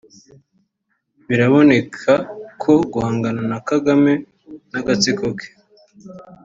biranaboneka 1.27 2.13
ko 2.61 2.71
guhangana 2.91 3.41
na 3.51 3.59
Kagame 3.69 4.13
n’agatsiko 4.71 5.25
ke 5.37 5.47